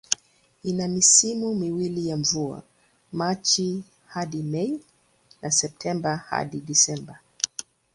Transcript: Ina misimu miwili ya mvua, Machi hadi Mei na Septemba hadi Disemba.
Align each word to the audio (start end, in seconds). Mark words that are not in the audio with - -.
Ina 0.63 0.87
misimu 0.87 1.55
miwili 1.55 2.07
ya 2.07 2.17
mvua, 2.17 2.63
Machi 3.11 3.83
hadi 4.07 4.43
Mei 4.43 4.79
na 5.41 5.51
Septemba 5.51 6.17
hadi 6.17 6.59
Disemba. 6.59 7.19